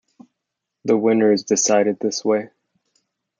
[0.83, 2.49] The winner is decided this way.